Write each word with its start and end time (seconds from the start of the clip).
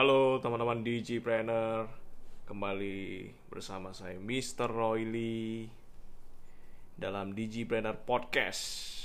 Halo 0.00 0.40
teman-teman 0.40 0.80
Digipreneur 0.80 1.84
Kembali 2.48 3.28
bersama 3.52 3.92
saya 3.92 4.16
Mr. 4.16 4.64
Royli 4.64 5.68
Dalam 6.96 7.36
Digipreneur 7.36 8.00
Podcast. 8.08 8.96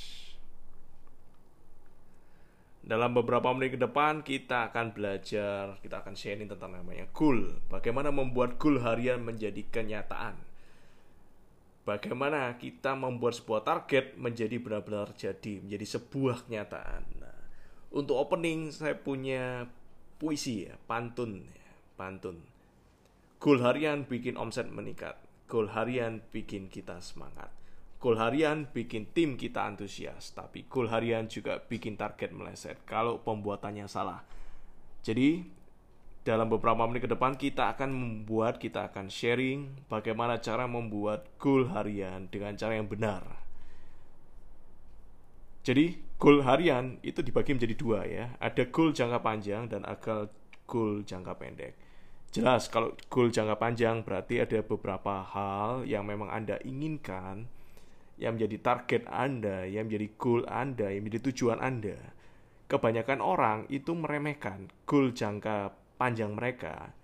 Dalam 2.79 3.11
beberapa 3.11 3.51
menit 3.51 3.75
ke 3.75 3.79
depan 3.83 4.23
kita 4.23 4.71
akan 4.71 4.95
belajar 4.95 5.75
Kita 5.83 5.99
akan 5.99 6.15
sharing 6.15 6.47
tentang 6.47 6.79
namanya 6.79 7.11
goal 7.11 7.43
Bagaimana 7.67 8.15
membuat 8.15 8.55
goal 8.55 8.79
harian 8.79 9.19
menjadi 9.19 9.67
kenyataan. 9.67 10.39
Bagaimana 11.83 12.55
kita 12.55 12.95
membuat 12.95 13.35
sebuah 13.35 13.67
target 13.67 14.15
menjadi 14.15 14.63
benar-benar 14.63 15.11
jadi 15.11 15.59
Menjadi 15.59 15.99
sebuah 15.99 16.47
kenyataan. 16.47 17.19
Nah, 17.19 17.39
Untuk 17.91 18.15
opening 18.15 18.71
saya 18.71 18.95
punya 18.95 19.67
puisi 20.25 20.65
ya, 20.65 20.73
pantun 20.89 21.45
ya, 21.45 21.69
pantun. 21.93 22.41
Goal 23.37 23.61
harian 23.61 24.09
bikin 24.09 24.41
omset 24.41 24.65
meningkat. 24.65 25.21
Goal 25.45 25.69
harian 25.69 26.25
bikin 26.33 26.65
kita 26.65 26.97
semangat. 26.97 27.53
Goal 28.01 28.17
harian 28.17 28.65
bikin 28.65 29.05
tim 29.13 29.37
kita 29.37 29.69
antusias, 29.69 30.33
tapi 30.33 30.65
goal 30.65 30.89
harian 30.89 31.29
juga 31.29 31.61
bikin 31.61 31.93
target 31.93 32.33
meleset 32.33 32.81
kalau 32.89 33.21
pembuatannya 33.21 33.85
salah. 33.85 34.25
Jadi, 35.05 35.45
dalam 36.25 36.49
beberapa 36.49 36.89
menit 36.89 37.05
ke 37.05 37.09
depan 37.13 37.37
kita 37.37 37.77
akan 37.77 37.93
membuat, 37.93 38.57
kita 38.57 38.89
akan 38.89 39.13
sharing 39.13 39.85
bagaimana 39.85 40.41
cara 40.41 40.65
membuat 40.65 41.29
goal 41.37 41.69
harian 41.69 42.25
dengan 42.33 42.57
cara 42.57 42.73
yang 42.81 42.89
benar. 42.89 43.21
Jadi, 45.61 46.01
goal 46.15 46.47
harian 46.47 46.95
itu 47.03 47.19
dibagi 47.19 47.51
menjadi 47.55 47.75
dua 47.75 47.99
ya. 48.07 48.25
Ada 48.39 48.71
goal 48.71 48.95
jangka 48.95 49.19
panjang 49.19 49.67
dan 49.67 49.83
ada 49.83 50.31
goal 50.67 51.03
jangka 51.03 51.35
pendek. 51.35 51.73
Jelas 52.31 52.67
kalau 52.67 52.95
goal 53.07 53.31
jangka 53.31 53.55
panjang 53.59 54.03
berarti 54.03 54.43
ada 54.43 54.59
beberapa 54.63 55.23
hal 55.23 55.87
yang 55.87 56.07
memang 56.07 56.31
Anda 56.31 56.59
inginkan 56.63 57.47
yang 58.15 58.39
menjadi 58.39 58.57
target 58.63 59.03
Anda, 59.11 59.67
yang 59.67 59.91
menjadi 59.91 60.07
goal 60.15 60.41
Anda, 60.47 60.91
yang 60.91 61.03
menjadi 61.07 61.31
tujuan 61.31 61.59
Anda. 61.59 61.99
Kebanyakan 62.65 63.19
orang 63.21 63.59
itu 63.69 63.91
meremehkan 63.93 64.71
goal 64.87 65.11
jangka 65.11 65.75
panjang 65.99 66.33
mereka. 66.33 66.95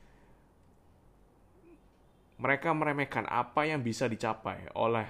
Mereka 2.42 2.74
meremehkan 2.74 3.30
apa 3.30 3.70
yang 3.70 3.86
bisa 3.86 4.10
dicapai 4.10 4.74
oleh 4.74 5.06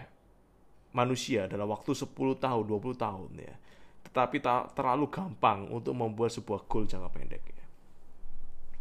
manusia 0.91 1.47
dalam 1.47 1.71
waktu 1.71 1.95
10 1.95 2.11
tahun, 2.35 2.63
20 2.67 2.91
tahun 2.99 3.31
ya 3.39 3.55
tetapi 4.07 4.41
terlalu 4.75 5.07
gampang 5.11 5.69
untuk 5.69 5.93
membuat 5.93 6.33
sebuah 6.33 6.65
goal 6.65 6.89
jangka 6.89 7.09
pendek. 7.13 7.43
Ya. 7.47 7.65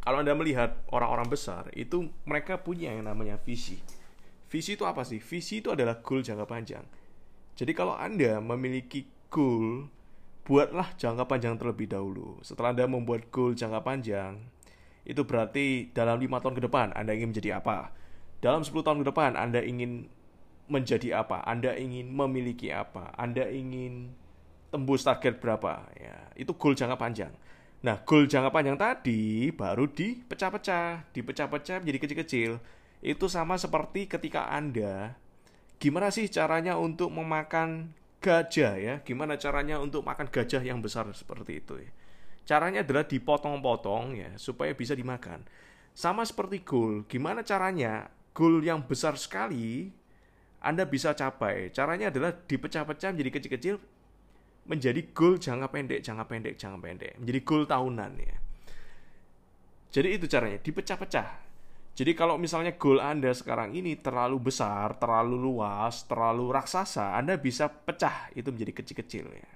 Kalau 0.01 0.25
Anda 0.25 0.33
melihat 0.33 0.81
orang-orang 0.89 1.29
besar, 1.29 1.69
itu 1.77 2.09
mereka 2.25 2.57
punya 2.57 2.91
yang 2.91 3.05
namanya 3.05 3.37
visi. 3.37 3.77
Visi 4.51 4.75
itu 4.75 4.89
apa 4.89 5.05
sih? 5.05 5.21
Visi 5.21 5.61
itu 5.61 5.71
adalah 5.71 6.01
goal 6.01 6.25
jangka 6.25 6.49
panjang. 6.49 6.83
Jadi 7.55 7.73
kalau 7.77 7.95
Anda 7.95 8.41
memiliki 8.41 9.07
goal, 9.29 9.93
buatlah 10.49 10.97
jangka 10.97 11.29
panjang 11.29 11.55
terlebih 11.61 11.93
dahulu. 11.93 12.41
Setelah 12.43 12.73
Anda 12.75 12.89
membuat 12.89 13.29
goal 13.29 13.53
jangka 13.55 13.85
panjang, 13.85 14.41
itu 15.05 15.23
berarti 15.25 15.93
dalam 15.93 16.21
lima 16.21 16.43
tahun 16.43 16.57
ke 16.61 16.63
depan 16.69 16.93
Anda 16.93 17.17
ingin 17.17 17.33
menjadi 17.33 17.61
apa? 17.61 17.93
Dalam 18.41 18.65
10 18.65 18.81
tahun 18.81 18.99
ke 19.05 19.07
depan 19.13 19.37
Anda 19.37 19.61
ingin 19.61 20.09
menjadi 20.71 21.21
apa? 21.21 21.45
Anda 21.45 21.77
ingin 21.77 22.09
memiliki 22.09 22.73
apa? 22.73 23.13
Anda 23.21 23.49
ingin 23.53 24.17
tembus 24.71 25.03
target 25.03 25.43
berapa? 25.43 25.85
Ya 25.99 26.17
itu 26.39 26.55
goal 26.57 26.79
jangka 26.79 26.97
panjang. 26.97 27.35
Nah 27.83 28.01
goal 28.07 28.31
jangka 28.31 28.51
panjang 28.55 28.79
tadi 28.79 29.51
baru 29.53 29.91
dipecah-pecah 29.91 31.11
dipecah-pecah 31.13 31.83
menjadi 31.83 31.99
kecil-kecil. 32.01 32.51
Itu 33.03 33.27
sama 33.27 33.59
seperti 33.59 34.07
ketika 34.09 34.49
anda 34.49 35.19
gimana 35.81 36.13
sih 36.13 36.29
caranya 36.29 36.77
untuk 36.79 37.11
memakan 37.11 37.93
gajah 38.23 38.75
ya? 38.79 38.95
Gimana 39.03 39.37
caranya 39.37 39.81
untuk 39.81 40.07
makan 40.07 40.29
gajah 40.29 40.63
yang 40.63 40.79
besar 40.81 41.09
seperti 41.13 41.61
itu 41.61 41.81
ya? 41.81 41.91
Caranya 42.49 42.83
adalah 42.83 43.05
dipotong-potong 43.05 44.17
ya 44.17 44.31
supaya 44.41 44.73
bisa 44.73 44.95
dimakan. 44.95 45.45
Sama 45.97 46.23
seperti 46.23 46.63
goal 46.63 47.05
gimana 47.11 47.43
caranya 47.43 48.09
goal 48.37 48.63
yang 48.63 48.85
besar 48.85 49.19
sekali 49.19 49.91
anda 50.61 50.85
bisa 50.85 51.17
capai? 51.17 51.73
Caranya 51.73 52.13
adalah 52.13 52.37
dipecah-pecah 52.37 53.17
menjadi 53.17 53.31
kecil-kecil 53.41 53.77
menjadi 54.67 55.01
goal 55.15 55.41
jangka 55.41 55.69
pendek, 55.73 56.01
jangka 56.05 56.25
pendek, 56.29 56.55
jangka 56.61 56.79
pendek, 56.79 57.13
menjadi 57.17 57.41
goal 57.47 57.65
tahunan 57.65 58.13
ya. 58.21 58.37
Jadi 59.91 60.09
itu 60.15 60.27
caranya, 60.31 60.59
dipecah-pecah. 60.63 61.29
Jadi 61.91 62.13
kalau 62.15 62.39
misalnya 62.39 62.79
goal 62.79 63.03
Anda 63.03 63.35
sekarang 63.35 63.75
ini 63.75 63.99
terlalu 63.99 64.39
besar, 64.39 64.97
terlalu 64.97 65.37
luas, 65.37 66.07
terlalu 66.07 66.55
raksasa, 66.55 67.19
Anda 67.19 67.37
bisa 67.37 67.67
pecah 67.67 68.31
itu 68.39 68.49
menjadi 68.55 68.73
kecil-kecil 68.73 69.27
ya. 69.27 69.51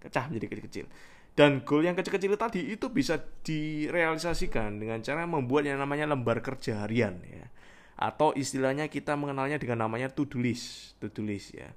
Pecah 0.00 0.24
menjadi 0.32 0.46
kecil-kecil. 0.50 0.86
Dan 1.34 1.66
goal 1.66 1.84
yang 1.84 1.98
kecil-kecil 1.98 2.34
tadi 2.38 2.72
itu 2.72 2.88
bisa 2.88 3.18
direalisasikan 3.18 4.80
dengan 4.80 5.02
cara 5.02 5.26
membuat 5.28 5.66
yang 5.68 5.82
namanya 5.82 6.08
lembar 6.14 6.40
kerja 6.40 6.86
harian 6.86 7.20
ya. 7.26 7.50
Atau 7.94 8.34
istilahnya 8.34 8.88
kita 8.90 9.14
mengenalnya 9.14 9.60
dengan 9.60 9.86
namanya 9.86 10.10
to-do 10.10 10.40
list, 10.40 10.96
to-do 10.98 11.22
list 11.22 11.54
ya. 11.54 11.70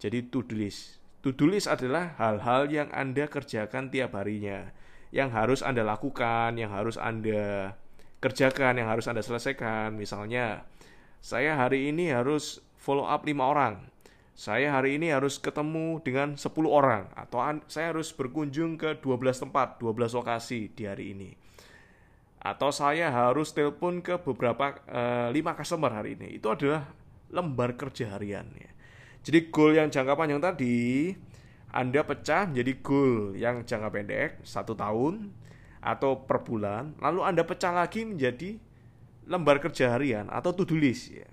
Jadi 0.00 0.28
to-do 0.28 0.52
list 0.58 1.05
To-do 1.26 1.50
list 1.50 1.66
adalah 1.66 2.14
hal-hal 2.22 2.70
yang 2.70 2.86
Anda 2.94 3.26
kerjakan 3.26 3.90
tiap 3.90 4.14
harinya, 4.14 4.70
yang 5.10 5.34
harus 5.34 5.58
Anda 5.58 5.82
lakukan, 5.82 6.54
yang 6.54 6.70
harus 6.70 6.94
Anda 6.94 7.74
kerjakan, 8.22 8.78
yang 8.78 8.86
harus 8.86 9.10
Anda 9.10 9.26
selesaikan. 9.26 9.98
Misalnya, 9.98 10.62
saya 11.18 11.58
hari 11.58 11.90
ini 11.90 12.14
harus 12.14 12.62
follow 12.78 13.10
up 13.10 13.26
5 13.26 13.42
orang. 13.42 13.90
Saya 14.38 14.78
hari 14.78 15.02
ini 15.02 15.10
harus 15.10 15.42
ketemu 15.42 15.98
dengan 16.06 16.38
10 16.38 16.46
orang 16.70 17.10
atau 17.18 17.42
saya 17.66 17.90
harus 17.90 18.14
berkunjung 18.14 18.78
ke 18.78 19.02
12 19.02 19.50
tempat, 19.50 19.82
12 19.82 20.14
lokasi 20.14 20.70
di 20.78 20.86
hari 20.86 21.10
ini. 21.10 21.34
Atau 22.38 22.70
saya 22.70 23.10
harus 23.10 23.50
telepon 23.50 23.98
ke 23.98 24.22
beberapa 24.22 24.78
eh, 24.86 25.34
5 25.34 25.58
customer 25.58 25.90
hari 25.90 26.14
ini. 26.14 26.38
Itu 26.38 26.54
adalah 26.54 26.86
lembar 27.34 27.74
kerja 27.74 28.14
harian 28.14 28.46
ya. 28.54 28.75
Jadi 29.26 29.50
goal 29.50 29.74
yang 29.74 29.90
jangka 29.90 30.14
panjang 30.14 30.38
tadi 30.38 31.10
Anda 31.74 32.06
pecah 32.06 32.46
menjadi 32.46 32.72
goal 32.78 33.34
yang 33.34 33.66
jangka 33.66 33.90
pendek 33.90 34.30
satu 34.46 34.78
tahun 34.78 35.34
atau 35.82 36.22
per 36.22 36.46
bulan, 36.46 36.94
lalu 37.02 37.26
Anda 37.26 37.42
pecah 37.42 37.74
lagi 37.74 38.06
menjadi 38.06 38.54
lembar 39.26 39.58
kerja 39.58 39.98
harian 39.98 40.30
atau 40.30 40.54
to-do 40.54 40.78
list 40.78 41.10
ya. 41.10 41.26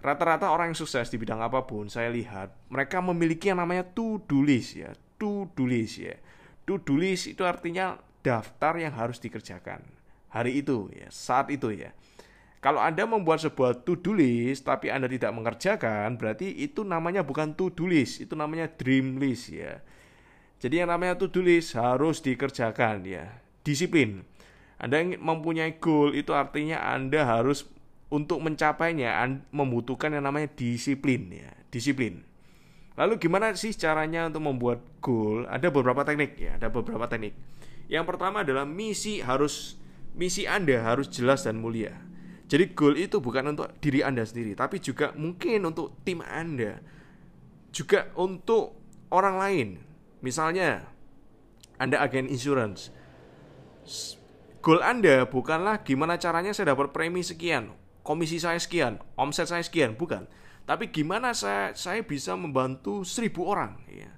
Rata-rata 0.00 0.48
orang 0.48 0.72
yang 0.72 0.80
sukses 0.80 1.12
di 1.12 1.20
bidang 1.20 1.44
apa 1.44 1.68
pun 1.68 1.92
saya 1.92 2.08
lihat 2.08 2.56
mereka 2.72 3.04
memiliki 3.04 3.52
yang 3.52 3.60
namanya 3.60 3.84
to-do 3.84 4.40
list 4.40 4.80
ya, 4.80 4.96
to-do 5.20 5.68
list 5.68 6.00
ya. 6.00 6.16
To-do 6.64 6.96
list 6.96 7.28
itu 7.28 7.44
artinya 7.44 8.00
daftar 8.24 8.80
yang 8.80 8.96
harus 8.96 9.20
dikerjakan 9.20 9.84
hari 10.32 10.64
itu 10.64 10.88
ya, 10.88 11.12
saat 11.12 11.52
itu 11.52 11.68
ya. 11.68 11.92
Kalau 12.64 12.80
Anda 12.80 13.04
membuat 13.04 13.44
sebuah 13.44 13.84
to-do 13.84 14.16
list 14.16 14.66
tapi 14.66 14.88
Anda 14.88 15.06
tidak 15.06 15.30
mengerjakan, 15.36 16.16
berarti 16.16 16.50
itu 16.50 16.82
namanya 16.82 17.22
bukan 17.22 17.52
to-do 17.54 17.86
list, 17.86 18.24
itu 18.24 18.32
namanya 18.32 18.66
dream 18.72 19.20
list 19.20 19.52
ya. 19.52 19.84
Jadi 20.56 20.82
yang 20.82 20.90
namanya 20.90 21.20
to-do 21.20 21.44
list 21.44 21.76
harus 21.76 22.24
dikerjakan 22.24 23.04
ya. 23.04 23.44
Disiplin. 23.60 24.24
Anda 24.76 25.00
ingin 25.00 25.20
mempunyai 25.20 25.80
goal 25.80 26.12
itu 26.16 26.32
artinya 26.36 26.80
Anda 26.80 27.24
harus 27.24 27.64
untuk 28.12 28.38
mencapainya 28.44 29.12
membutuhkan 29.50 30.14
yang 30.14 30.24
namanya 30.24 30.52
disiplin 30.52 31.28
ya, 31.32 31.50
disiplin. 31.72 32.22
Lalu 32.96 33.20
gimana 33.20 33.52
sih 33.52 33.76
caranya 33.76 34.24
untuk 34.32 34.42
membuat 34.48 34.80
goal? 35.04 35.44
Ada 35.52 35.68
beberapa 35.68 36.00
teknik 36.06 36.40
ya, 36.40 36.56
ada 36.56 36.72
beberapa 36.72 37.04
teknik. 37.04 37.36
Yang 37.92 38.04
pertama 38.08 38.40
adalah 38.40 38.64
misi 38.64 39.20
harus 39.20 39.76
misi 40.16 40.48
Anda 40.48 40.80
harus 40.80 41.12
jelas 41.12 41.44
dan 41.44 41.60
mulia. 41.60 41.92
Jadi 42.46 42.78
goal 42.78 42.94
itu 42.94 43.18
bukan 43.18 43.58
untuk 43.58 43.74
diri 43.82 44.06
Anda 44.06 44.22
sendiri, 44.22 44.54
tapi 44.54 44.78
juga 44.78 45.10
mungkin 45.18 45.66
untuk 45.66 45.98
tim 46.06 46.22
Anda. 46.22 46.78
Juga 47.74 48.06
untuk 48.14 48.78
orang 49.10 49.36
lain. 49.36 49.68
Misalnya 50.22 50.86
Anda 51.76 51.98
agen 51.98 52.30
insurance. 52.30 52.94
Goal 54.62 54.78
Anda 54.82 55.26
bukanlah 55.26 55.82
gimana 55.82 56.18
caranya 56.22 56.54
saya 56.54 56.74
dapat 56.74 56.94
premi 56.94 57.26
sekian, 57.26 57.74
komisi 58.06 58.38
saya 58.38 58.58
sekian, 58.62 59.02
omset 59.18 59.50
saya 59.50 59.62
sekian, 59.62 59.98
bukan. 59.98 60.30
Tapi 60.66 60.90
gimana 60.90 61.30
saya 61.34 61.74
saya 61.78 62.02
bisa 62.02 62.34
membantu 62.34 63.06
seribu 63.06 63.46
orang 63.46 63.78
ya. 63.86 64.10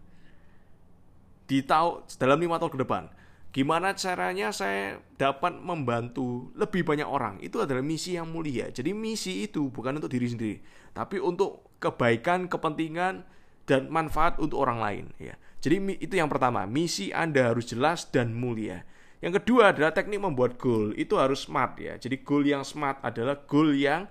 Di 1.48 1.64
tahun 1.64 2.04
dalam 2.20 2.40
lima 2.40 2.60
tahun 2.60 2.76
ke 2.76 2.80
depan 2.84 3.08
Gimana 3.48 3.96
caranya 3.96 4.52
saya 4.52 5.00
dapat 5.16 5.56
membantu 5.56 6.52
lebih 6.52 6.84
banyak 6.84 7.08
orang? 7.08 7.40
Itu 7.40 7.64
adalah 7.64 7.80
misi 7.80 8.14
yang 8.14 8.28
mulia. 8.28 8.68
Jadi 8.68 8.92
misi 8.92 9.48
itu 9.48 9.72
bukan 9.72 9.96
untuk 9.96 10.12
diri 10.12 10.28
sendiri, 10.28 10.56
tapi 10.92 11.16
untuk 11.16 11.64
kebaikan, 11.80 12.46
kepentingan 12.46 13.24
dan 13.64 13.88
manfaat 13.88 14.36
untuk 14.36 14.60
orang 14.60 14.78
lain 14.80 15.04
ya. 15.16 15.34
Jadi 15.58 15.98
itu 15.98 16.14
yang 16.14 16.30
pertama, 16.30 16.68
misi 16.68 17.10
Anda 17.10 17.50
harus 17.50 17.66
jelas 17.66 18.06
dan 18.12 18.36
mulia. 18.36 18.86
Yang 19.18 19.42
kedua 19.42 19.74
adalah 19.74 19.90
teknik 19.90 20.22
membuat 20.22 20.54
goal. 20.60 20.94
Itu 20.94 21.18
harus 21.18 21.48
smart 21.48 21.74
ya. 21.82 21.98
Jadi 21.98 22.22
goal 22.22 22.46
yang 22.46 22.62
smart 22.62 23.02
adalah 23.02 23.42
goal 23.50 23.74
yang 23.74 24.06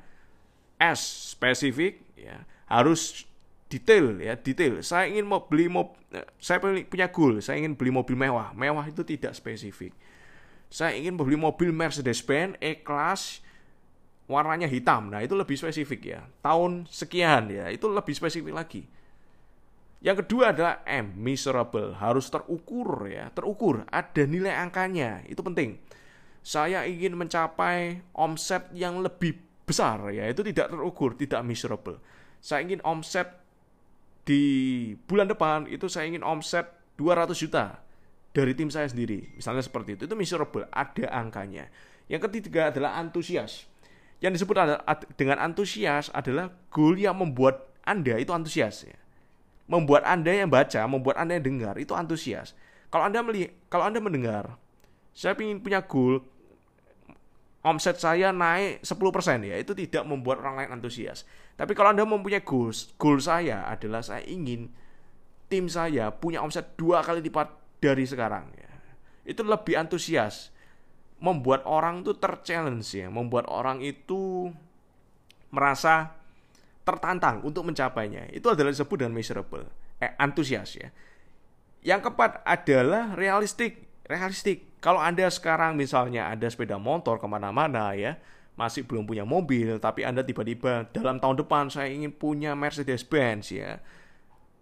S 0.76 1.32
spesifik 1.32 2.04
ya. 2.20 2.44
Harus 2.68 3.24
detail 3.68 4.20
ya, 4.20 4.34
detail. 4.40 4.80
Saya 4.84 5.12
ingin 5.12 5.28
mau 5.28 5.48
beli 5.48 5.68
mobil 5.68 5.96
saya 6.40 6.64
punya 6.64 7.12
goal, 7.12 7.44
saya 7.44 7.60
ingin 7.60 7.76
beli 7.76 7.92
mobil 7.92 8.16
mewah. 8.16 8.56
Mewah 8.56 8.88
itu 8.88 9.04
tidak 9.04 9.36
spesifik. 9.36 9.92
Saya 10.68 10.96
ingin 10.96 11.16
beli 11.16 11.36
mobil 11.36 11.72
Mercedes-Benz 11.72 12.60
E-Class 12.60 13.44
warnanya 14.28 14.68
hitam. 14.68 15.12
Nah, 15.12 15.24
itu 15.24 15.36
lebih 15.36 15.56
spesifik 15.56 16.02
ya. 16.16 16.22
Tahun 16.44 16.88
sekian 16.88 17.52
ya, 17.52 17.72
itu 17.72 17.88
lebih 17.88 18.16
spesifik 18.16 18.56
lagi. 18.56 18.84
Yang 19.98 20.28
kedua 20.28 20.54
adalah 20.54 20.86
M, 20.86 21.18
miserable, 21.18 21.98
harus 21.98 22.30
terukur 22.30 23.10
ya, 23.10 23.34
terukur, 23.34 23.82
ada 23.90 24.24
nilai 24.30 24.54
angkanya, 24.54 25.26
itu 25.26 25.42
penting. 25.42 25.82
Saya 26.46 26.86
ingin 26.86 27.18
mencapai 27.18 28.06
omset 28.14 28.70
yang 28.78 29.02
lebih 29.02 29.42
besar 29.66 30.14
ya, 30.14 30.30
itu 30.30 30.46
tidak 30.46 30.70
terukur, 30.70 31.18
tidak 31.18 31.42
miserable. 31.42 31.98
Saya 32.38 32.62
ingin 32.62 32.80
omset 32.86 33.47
di 34.28 34.44
bulan 35.08 35.32
depan 35.32 35.72
itu 35.72 35.88
saya 35.88 36.12
ingin 36.12 36.22
omset 36.22 36.68
200 37.00 37.32
juta 37.40 37.80
dari 38.36 38.52
tim 38.52 38.68
saya 38.68 38.92
sendiri. 38.92 39.32
Misalnya 39.40 39.64
seperti 39.64 39.96
itu, 39.96 40.04
itu 40.04 40.16
miserable, 40.20 40.68
ada 40.68 41.08
angkanya. 41.16 41.72
Yang 42.12 42.28
ketiga 42.28 42.76
adalah 42.76 43.00
antusias. 43.00 43.64
Yang 44.20 44.44
disebut 44.44 44.84
dengan 45.16 45.40
antusias 45.40 46.12
adalah 46.12 46.52
goal 46.68 47.00
yang 47.00 47.16
membuat 47.16 47.72
Anda 47.88 48.20
itu 48.20 48.36
antusias 48.36 48.84
ya 48.84 48.98
membuat 49.68 50.08
Anda 50.08 50.32
yang 50.32 50.50
baca, 50.50 50.88
membuat 50.88 51.20
Anda 51.20 51.38
yang 51.38 51.46
dengar 51.46 51.76
itu 51.78 51.92
antusias. 51.94 52.56
Kalau 52.88 53.04
Anda 53.04 53.20
melihat, 53.20 53.52
kalau 53.68 53.84
Anda 53.92 54.00
mendengar, 54.00 54.56
saya 55.12 55.36
ingin 55.36 55.60
punya 55.60 55.84
goal 55.84 56.24
omset 57.68 58.00
saya 58.00 58.32
naik 58.32 58.80
10% 58.88 59.44
ya, 59.44 59.60
itu 59.60 59.76
tidak 59.76 60.08
membuat 60.08 60.40
orang 60.40 60.64
lain 60.64 60.80
antusias. 60.80 61.28
Tapi 61.60 61.76
kalau 61.76 61.92
Anda 61.92 62.08
mempunyai 62.08 62.42
goals, 62.48 62.96
goal 62.96 63.20
saya 63.20 63.68
adalah 63.68 64.00
saya 64.00 64.24
ingin 64.24 64.72
tim 65.52 65.68
saya 65.68 66.12
punya 66.12 66.40
omset 66.40 66.76
dua 66.80 67.04
kali 67.04 67.20
lipat 67.20 67.52
dari 67.84 68.08
sekarang 68.08 68.48
ya. 68.56 68.72
Itu 69.28 69.44
lebih 69.44 69.76
antusias. 69.76 70.56
Membuat 71.18 71.66
orang 71.66 72.06
itu 72.06 72.14
terchallenge 72.14 72.94
ya, 72.94 73.10
membuat 73.10 73.50
orang 73.50 73.82
itu 73.82 74.54
merasa 75.50 76.14
tertantang 76.86 77.42
untuk 77.42 77.66
mencapainya. 77.66 78.30
Itu 78.30 78.54
adalah 78.54 78.70
disebut 78.70 79.02
dengan 79.02 79.18
measurable, 79.18 79.66
eh, 79.98 80.14
antusias 80.22 80.78
ya. 80.78 80.94
Yang 81.82 82.00
keempat 82.06 82.46
adalah 82.46 83.18
realistik. 83.18 83.87
Realistik. 84.08 84.80
Kalau 84.80 85.04
Anda 85.04 85.28
sekarang 85.28 85.76
misalnya 85.76 86.32
ada 86.32 86.48
sepeda 86.48 86.80
motor 86.80 87.20
ke 87.20 87.28
mana-mana 87.28 87.92
ya, 87.92 88.16
masih 88.56 88.88
belum 88.88 89.06
punya 89.06 89.28
mobil, 89.28 89.78
tapi 89.78 90.08
Anda 90.08 90.24
tiba-tiba 90.24 90.88
dalam 90.96 91.20
tahun 91.20 91.44
depan 91.44 91.70
saya 91.70 91.92
ingin 91.92 92.10
punya 92.10 92.56
Mercedes-Benz 92.56 93.54
ya. 93.54 93.84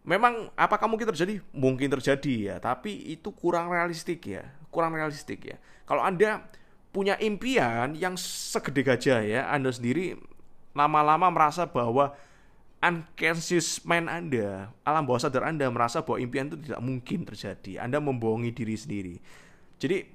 Memang 0.05 0.49
apakah 0.53 0.85
mungkin 0.89 1.09
terjadi? 1.09 1.41
Mungkin 1.53 1.89
terjadi 1.89 2.35
ya, 2.53 2.55
tapi 2.57 2.93
itu 3.09 3.31
kurang 3.33 3.69
realistik 3.69 4.25
ya, 4.25 4.45
kurang 4.69 4.93
realistik 4.93 5.45
ya. 5.45 5.57
Kalau 5.85 6.01
Anda 6.01 6.45
punya 6.89 7.15
impian 7.21 7.93
yang 7.93 8.17
segede 8.17 8.81
gajah 8.81 9.21
ya, 9.23 9.41
Anda 9.49 9.69
sendiri 9.71 10.17
lama-lama 10.75 11.31
merasa 11.31 11.63
bahwa 11.69 12.13
unconscious 12.83 13.81
mind 13.83 14.07
Anda, 14.11 14.71
alam 14.85 15.03
bawah 15.07 15.21
sadar 15.21 15.47
Anda 15.47 15.69
merasa 15.71 16.03
bahwa 16.03 16.21
impian 16.21 16.51
itu 16.51 16.57
tidak 16.59 16.81
mungkin 16.83 17.25
terjadi. 17.25 17.81
Anda 17.81 17.97
membohongi 18.01 18.51
diri 18.51 18.75
sendiri. 18.75 19.15
Jadi 19.79 20.05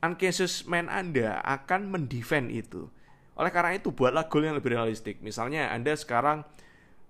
unconscious 0.00 0.64
mind 0.68 0.88
Anda 0.90 1.40
akan 1.42 1.90
mendefend 1.90 2.50
itu. 2.50 2.88
Oleh 3.34 3.50
karena 3.50 3.74
itu 3.74 3.90
buatlah 3.90 4.30
goal 4.30 4.46
yang 4.46 4.56
lebih 4.56 4.78
realistik. 4.78 5.18
Misalnya 5.20 5.70
Anda 5.74 5.98
sekarang 5.98 6.46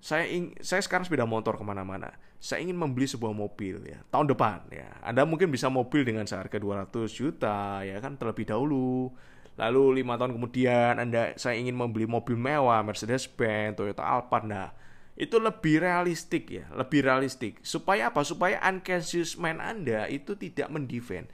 saya 0.05 0.29
ing, 0.29 0.53
saya 0.61 0.85
sekarang 0.85 1.09
sepeda 1.09 1.25
motor 1.25 1.57
ke 1.57 1.65
mana-mana. 1.65 2.13
Saya 2.37 2.61
ingin 2.61 2.77
membeli 2.77 3.09
sebuah 3.09 3.33
mobil 3.33 3.81
ya 3.89 4.05
tahun 4.13 4.29
depan 4.29 4.69
ya. 4.69 4.89
Anda 5.01 5.25
mungkin 5.25 5.49
bisa 5.49 5.73
mobil 5.73 6.05
dengan 6.05 6.29
seharga 6.29 6.61
200 6.61 6.93
juta 7.09 7.81
ya 7.81 7.97
kan 8.05 8.21
terlebih 8.21 8.45
dahulu 8.45 9.17
lalu 9.55 10.03
lima 10.03 10.19
tahun 10.19 10.35
kemudian 10.35 10.99
anda 10.99 11.35
saya 11.39 11.55
ingin 11.59 11.79
membeli 11.79 12.06
mobil 12.11 12.35
mewah 12.35 12.83
Mercedes-Benz, 12.83 13.79
Toyota 13.79 14.03
Alphard, 14.03 14.47
nah 14.47 14.75
itu 15.15 15.39
lebih 15.39 15.79
realistik 15.79 16.51
ya, 16.51 16.67
lebih 16.75 17.06
realistik. 17.06 17.62
Supaya 17.62 18.11
apa? 18.11 18.27
Supaya 18.27 18.59
unconscious 18.67 19.39
mind 19.39 19.62
Anda 19.62 20.11
itu 20.11 20.35
tidak 20.35 20.67
mendefend, 20.75 21.31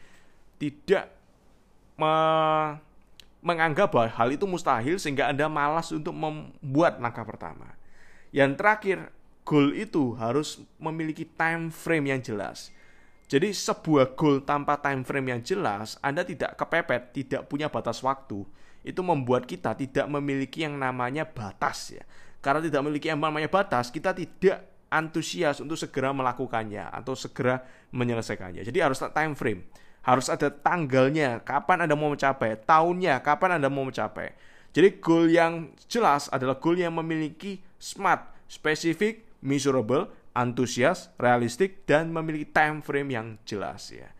tidak 0.61 1.09
me 1.97 2.13
menganggap 3.41 3.89
bahwa 3.89 4.13
hal 4.13 4.29
itu 4.37 4.45
mustahil 4.45 5.01
sehingga 5.01 5.33
Anda 5.33 5.49
malas 5.49 5.89
untuk 5.97 6.13
membuat 6.13 7.01
langkah 7.01 7.25
pertama. 7.25 7.73
Yang 8.37 8.61
terakhir, 8.61 8.99
goal 9.49 9.73
itu 9.73 10.13
harus 10.21 10.61
memiliki 10.77 11.25
time 11.25 11.73
frame 11.73 12.13
yang 12.13 12.21
jelas. 12.21 12.69
Jadi 13.31 13.55
sebuah 13.55 14.19
goal 14.19 14.43
tanpa 14.43 14.75
time 14.83 15.07
frame 15.07 15.39
yang 15.39 15.41
jelas, 15.47 15.95
Anda 16.03 16.27
tidak 16.27 16.59
kepepet, 16.59 17.15
tidak 17.15 17.47
punya 17.47 17.71
batas 17.71 18.03
waktu. 18.03 18.43
Itu 18.83 19.07
membuat 19.07 19.47
kita 19.47 19.79
tidak 19.79 20.11
memiliki 20.11 20.67
yang 20.67 20.75
namanya 20.75 21.23
batas 21.23 21.95
ya. 21.95 22.03
Karena 22.43 22.59
tidak 22.59 22.83
memiliki 22.83 23.07
yang 23.07 23.23
namanya 23.23 23.47
batas, 23.47 23.95
kita 23.95 24.11
tidak 24.11 24.67
antusias 24.91 25.63
untuk 25.63 25.79
segera 25.79 26.11
melakukannya 26.11 26.91
atau 26.91 27.15
segera 27.15 27.63
menyelesaikannya. 27.95 28.67
Jadi 28.67 28.79
harus 28.83 28.99
time 28.99 29.39
frame. 29.39 29.63
Harus 30.03 30.27
ada 30.27 30.51
tanggalnya, 30.51 31.39
kapan 31.47 31.87
Anda 31.87 31.95
mau 31.95 32.11
mencapai, 32.11 32.59
tahunnya, 32.67 33.23
kapan 33.23 33.63
Anda 33.63 33.71
mau 33.71 33.87
mencapai. 33.87 34.35
Jadi 34.75 34.99
goal 34.99 35.31
yang 35.31 35.71
jelas 35.87 36.27
adalah 36.35 36.59
goal 36.59 36.75
yang 36.75 36.99
memiliki 36.99 37.63
smart, 37.79 38.27
spesifik, 38.51 39.23
measurable, 39.39 40.11
antusias, 40.37 41.11
realistik, 41.19 41.87
dan 41.87 42.15
memiliki 42.15 42.47
time 42.49 42.81
frame 42.81 43.11
yang 43.15 43.27
jelas 43.43 43.91
ya. 43.91 44.11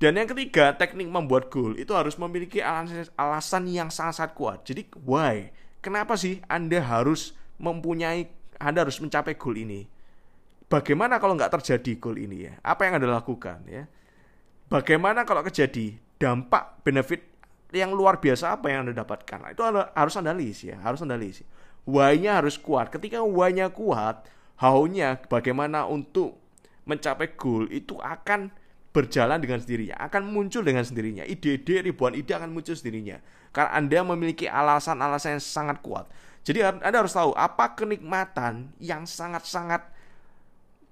Dan 0.00 0.16
yang 0.16 0.32
ketiga, 0.32 0.72
teknik 0.74 1.12
membuat 1.12 1.52
goal 1.52 1.76
itu 1.76 1.92
harus 1.92 2.16
memiliki 2.16 2.64
alasan 2.64 3.68
yang 3.68 3.92
sangat-sangat 3.92 4.32
kuat. 4.32 4.58
Jadi, 4.64 4.88
why? 5.04 5.52
Kenapa 5.84 6.16
sih 6.16 6.40
Anda 6.48 6.80
harus 6.80 7.36
mempunyai, 7.60 8.32
Anda 8.56 8.88
harus 8.88 8.96
mencapai 8.96 9.36
goal 9.36 9.60
ini? 9.60 9.84
Bagaimana 10.70 11.20
kalau 11.20 11.36
nggak 11.36 11.60
terjadi 11.60 12.00
goal 12.00 12.16
ini 12.16 12.48
ya? 12.48 12.56
Apa 12.64 12.88
yang 12.88 12.96
Anda 12.96 13.12
lakukan 13.12 13.66
ya? 13.68 13.84
Bagaimana 14.72 15.28
kalau 15.28 15.44
terjadi 15.44 15.98
dampak 16.16 16.80
benefit 16.86 17.26
yang 17.74 17.92
luar 17.92 18.22
biasa 18.22 18.56
apa 18.56 18.72
yang 18.72 18.88
Anda 18.88 19.04
dapatkan? 19.04 19.52
Itu 19.52 19.66
harus 19.68 20.14
Anda 20.16 20.32
list 20.32 20.64
ya, 20.64 20.80
harus 20.80 21.04
Anda 21.04 21.20
list. 21.20 21.44
Why-nya 21.84 22.40
harus 22.40 22.56
kuat. 22.56 22.88
Ketika 22.88 23.20
why-nya 23.20 23.68
kuat, 23.68 24.30
how-nya 24.60 25.16
bagaimana 25.26 25.88
untuk 25.88 26.36
mencapai 26.84 27.32
goal 27.34 27.66
itu 27.72 27.96
akan 27.96 28.52
berjalan 28.90 29.38
dengan 29.38 29.62
sendirinya, 29.62 29.96
akan 30.02 30.22
muncul 30.28 30.60
dengan 30.66 30.82
sendirinya. 30.82 31.24
Ide-ide 31.24 31.86
ribuan 31.86 32.12
ide 32.12 32.34
akan 32.34 32.50
muncul 32.50 32.74
sendirinya. 32.74 33.22
Karena 33.50 33.70
Anda 33.78 34.00
memiliki 34.02 34.50
alasan-alasan 34.50 35.38
yang 35.38 35.44
sangat 35.44 35.78
kuat. 35.82 36.10
Jadi 36.42 36.62
Anda 36.66 36.96
harus 37.02 37.14
tahu 37.14 37.30
apa 37.34 37.78
kenikmatan 37.78 38.74
yang 38.82 39.06
sangat-sangat 39.06 39.86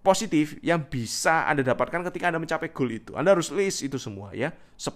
positif 0.00 0.56
yang 0.62 0.86
bisa 0.86 1.44
Anda 1.50 1.66
dapatkan 1.66 2.06
ketika 2.08 2.30
Anda 2.30 2.38
mencapai 2.38 2.70
goal 2.70 2.94
itu. 2.94 3.12
Anda 3.18 3.34
harus 3.34 3.50
list 3.50 3.82
itu 3.82 3.98
semua 3.98 4.32
ya. 4.32 4.54
10 4.78 4.94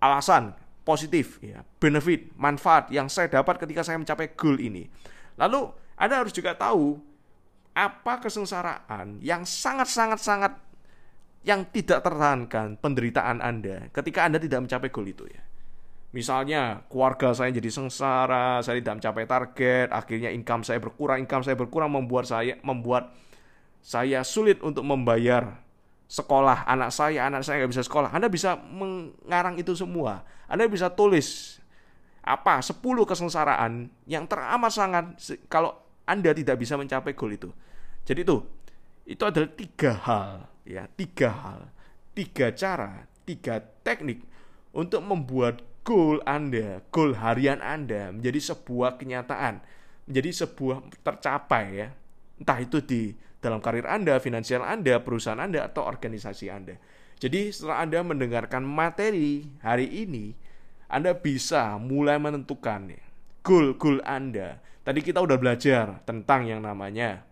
alasan 0.00 0.56
positif 0.84 1.40
ya, 1.40 1.64
benefit, 1.80 2.28
manfaat 2.36 2.92
yang 2.92 3.08
saya 3.08 3.28
dapat 3.28 3.56
ketika 3.56 3.80
saya 3.84 3.96
mencapai 3.96 4.32
goal 4.36 4.60
ini. 4.60 4.88
Lalu 5.36 5.72
Anda 5.96 6.24
harus 6.24 6.32
juga 6.32 6.52
tahu 6.56 7.13
apa 7.74 8.22
kesengsaraan 8.22 9.18
yang 9.18 9.42
sangat-sangat-sangat 9.42 10.62
yang 11.44 11.66
tidak 11.74 12.00
tertahankan 12.00 12.80
penderitaan 12.80 13.42
Anda 13.42 13.92
ketika 13.92 14.24
Anda 14.24 14.40
tidak 14.40 14.64
mencapai 14.64 14.88
goal 14.88 15.10
itu 15.10 15.26
ya. 15.28 15.42
Misalnya 16.14 16.86
keluarga 16.86 17.34
saya 17.34 17.50
jadi 17.50 17.66
sengsara, 17.74 18.62
saya 18.62 18.78
tidak 18.78 19.02
mencapai 19.02 19.26
target, 19.26 19.90
akhirnya 19.90 20.30
income 20.30 20.62
saya 20.62 20.78
berkurang, 20.78 21.26
income 21.26 21.42
saya 21.42 21.58
berkurang 21.58 21.90
membuat 21.90 22.30
saya 22.30 22.54
membuat 22.62 23.10
saya 23.82 24.22
sulit 24.22 24.62
untuk 24.62 24.86
membayar 24.86 25.58
sekolah 26.08 26.64
anak 26.70 26.94
saya, 26.94 27.26
anak 27.26 27.42
saya 27.42 27.60
nggak 27.60 27.72
bisa 27.74 27.84
sekolah. 27.84 28.14
Anda 28.14 28.30
bisa 28.30 28.54
mengarang 28.56 29.58
itu 29.58 29.74
semua. 29.74 30.22
Anda 30.46 30.70
bisa 30.70 30.86
tulis 30.88 31.58
apa 32.24 32.62
10 32.62 32.80
kesengsaraan 32.80 33.92
yang 34.08 34.24
teramat 34.24 34.72
sangat 34.72 35.04
kalau 35.52 35.83
anda 36.04 36.30
tidak 36.36 36.60
bisa 36.60 36.76
mencapai 36.76 37.16
goal 37.16 37.32
itu. 37.32 37.50
Jadi 38.04 38.20
itu, 38.24 38.36
itu 39.08 39.22
adalah 39.24 39.50
tiga 39.52 39.92
hal, 40.04 40.32
ya, 40.68 40.84
tiga 40.92 41.30
hal, 41.32 41.60
tiga 42.12 42.52
cara, 42.52 43.08
tiga 43.24 43.64
teknik 43.82 44.20
untuk 44.76 45.00
membuat 45.00 45.64
goal 45.84 46.20
Anda, 46.24 46.80
goal 46.88 47.16
harian 47.16 47.60
Anda 47.60 48.12
menjadi 48.12 48.52
sebuah 48.52 48.96
kenyataan, 48.96 49.60
menjadi 50.08 50.44
sebuah 50.44 50.84
tercapai 51.04 51.64
ya. 51.72 51.88
Entah 52.40 52.58
itu 52.58 52.80
di 52.80 53.12
dalam 53.40 53.60
karir 53.60 53.84
Anda, 53.84 54.16
finansial 54.18 54.64
Anda, 54.64 55.00
perusahaan 55.04 55.38
Anda 55.38 55.68
atau 55.68 55.84
organisasi 55.84 56.48
Anda. 56.48 56.80
Jadi 57.20 57.52
setelah 57.52 57.84
Anda 57.84 58.00
mendengarkan 58.00 58.64
materi 58.64 59.44
hari 59.60 59.86
ini, 59.88 60.34
Anda 60.88 61.14
bisa 61.14 61.76
mulai 61.76 62.16
menentukan 62.16 62.90
goal-goal 63.44 64.00
Anda. 64.08 64.60
Tadi 64.84 65.00
kita 65.00 65.24
udah 65.24 65.40
belajar 65.40 66.04
tentang 66.04 66.44
yang 66.44 66.60
namanya 66.60 67.24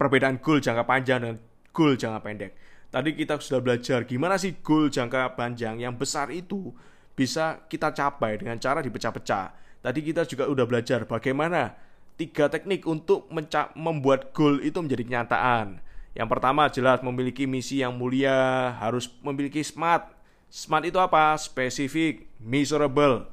perbedaan 0.00 0.40
goal 0.40 0.64
jangka 0.64 0.88
panjang 0.88 1.20
dan 1.20 1.34
goal 1.76 1.92
jangka 1.92 2.20
pendek. 2.24 2.52
Tadi 2.88 3.12
kita 3.12 3.36
sudah 3.36 3.60
belajar 3.60 4.08
gimana 4.08 4.40
sih 4.40 4.56
goal 4.64 4.88
jangka 4.88 5.36
panjang 5.36 5.76
yang 5.76 5.92
besar 5.92 6.32
itu 6.32 6.72
bisa 7.12 7.68
kita 7.68 7.92
capai 7.92 8.40
dengan 8.40 8.56
cara 8.56 8.80
dipecah-pecah. 8.80 9.52
Tadi 9.84 10.00
kita 10.00 10.24
juga 10.24 10.48
udah 10.48 10.64
belajar 10.64 11.04
bagaimana 11.04 11.76
tiga 12.16 12.48
teknik 12.48 12.88
untuk 12.88 13.28
membuat 13.76 14.32
goal 14.32 14.60
itu 14.64 14.80
menjadi 14.80 15.04
kenyataan. 15.04 15.84
Yang 16.12 16.28
pertama 16.28 16.68
jelas 16.68 17.00
memiliki 17.00 17.44
misi 17.48 17.80
yang 17.80 17.96
mulia, 17.96 18.72
harus 18.80 19.08
memiliki 19.24 19.64
smart. 19.64 20.12
Smart 20.52 20.84
itu 20.84 21.00
apa? 21.00 21.36
Spesifik, 21.40 22.28
measurable. 22.40 23.28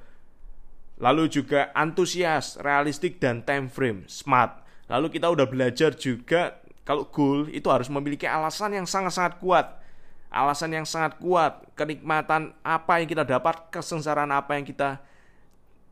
Lalu 1.00 1.32
juga 1.32 1.72
antusias, 1.72 2.60
realistik 2.60 3.24
dan 3.24 3.40
time 3.48 3.72
frame, 3.72 4.04
smart. 4.12 4.68
Lalu 4.92 5.16
kita 5.16 5.32
udah 5.32 5.48
belajar 5.48 5.96
juga 5.96 6.60
kalau 6.84 7.08
goal 7.08 7.48
itu 7.48 7.72
harus 7.72 7.88
memiliki 7.88 8.28
alasan 8.28 8.76
yang 8.76 8.84
sangat-sangat 8.84 9.40
kuat. 9.40 9.80
Alasan 10.30 10.76
yang 10.76 10.86
sangat 10.86 11.18
kuat, 11.18 11.66
kenikmatan 11.74 12.54
apa 12.62 13.02
yang 13.02 13.08
kita 13.10 13.24
dapat, 13.26 13.72
kesengsaraan 13.72 14.30
apa 14.30 14.60
yang 14.60 14.68
kita 14.68 15.02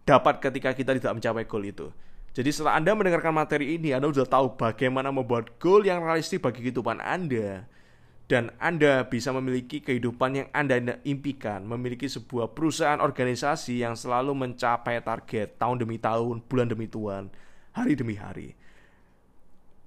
dapat 0.04 0.44
ketika 0.44 0.76
kita 0.76 0.92
tidak 0.94 1.14
mencapai 1.18 1.48
goal 1.48 1.64
itu. 1.66 1.88
Jadi 2.38 2.54
setelah 2.54 2.78
Anda 2.78 2.94
mendengarkan 2.94 3.34
materi 3.34 3.80
ini, 3.80 3.98
Anda 3.98 4.14
sudah 4.14 4.30
tahu 4.30 4.60
bagaimana 4.60 5.10
membuat 5.10 5.58
goal 5.58 5.82
yang 5.88 6.06
realistis 6.06 6.38
bagi 6.38 6.62
kehidupan 6.68 7.02
Anda. 7.02 7.66
Dan 8.28 8.52
Anda 8.60 9.08
bisa 9.08 9.32
memiliki 9.32 9.80
kehidupan 9.80 10.36
yang 10.36 10.48
Anda 10.52 11.00
impikan, 11.08 11.64
memiliki 11.64 12.12
sebuah 12.12 12.52
perusahaan 12.52 13.00
organisasi 13.00 13.80
yang 13.80 13.96
selalu 13.96 14.36
mencapai 14.36 15.00
target 15.00 15.56
tahun 15.56 15.80
demi 15.80 15.96
tahun, 15.96 16.44
bulan 16.44 16.68
demi 16.68 16.92
tuan, 16.92 17.32
hari 17.72 17.96
demi 17.96 18.20
hari. 18.20 18.52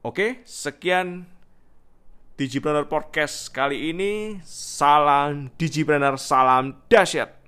Oke, 0.00 0.40
sekian 0.48 1.28
Digipreneur 2.40 2.88
Podcast 2.88 3.52
kali 3.52 3.92
ini. 3.92 4.40
Salam 4.48 5.52
Digipreneur, 5.60 6.16
salam 6.16 6.80
dahsyat. 6.88 7.39